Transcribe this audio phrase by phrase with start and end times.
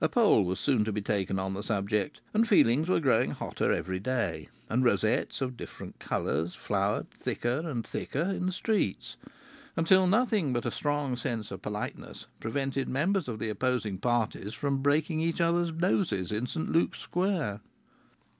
[0.00, 3.72] A poll was soon to be taken on the subject, and feelings were growing hotter
[3.72, 9.14] every day, and rosettes of different colours flowered thicker and thicker in the streets,
[9.76, 14.78] until nothing but a strong sense of politeness prevented members of the opposing parties from
[14.82, 17.60] breaking each other's noses in St Luke's Square.